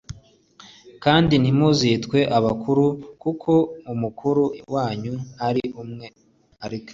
Kandi 1.03 1.33
ntimuzitwe 1.37 2.19
abakuru 2.37 2.85
kuko 3.21 3.51
umukuru 3.93 4.43
wanyu 4.73 5.13
ari 5.47 5.63
umwe, 5.83 6.07
ari 6.65 6.77
Kristo." 6.79 6.89